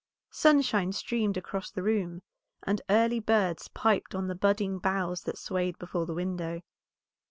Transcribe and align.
Sunshine 0.31 0.91
streamed 0.93 1.37
across 1.37 1.69
the 1.69 1.83
room, 1.83 2.23
and 2.63 2.81
early 2.89 3.19
birds 3.19 3.67
piped 3.67 4.15
on 4.15 4.27
the 4.27 4.33
budding 4.33 4.79
boughs 4.79 5.21
that 5.25 5.37
swayed 5.37 5.77
before 5.77 6.07
the 6.07 6.15
window. 6.15 6.63